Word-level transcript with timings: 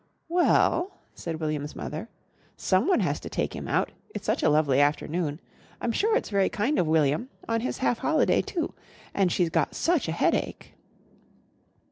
"Well," 0.29 0.97
said 1.13 1.39
William's 1.39 1.75
mother, 1.75 2.09
"someone 2.57 3.01
has 3.01 3.19
to 3.19 3.29
take 3.29 3.55
him 3.55 3.67
out. 3.67 3.91
It's 4.15 4.25
such 4.25 4.41
a 4.41 4.49
lovely 4.49 4.79
afternoon. 4.81 5.39
I'm 5.79 5.91
sure 5.91 6.17
it's 6.17 6.31
very 6.31 6.49
kind 6.49 6.79
of 6.79 6.87
William, 6.87 7.29
on 7.47 7.61
his 7.61 7.77
half 7.77 7.99
holiday, 7.99 8.41
too. 8.41 8.73
And 9.13 9.31
she's 9.31 9.51
got 9.51 9.75
such 9.75 10.07
a 10.07 10.11
headache." 10.13 10.73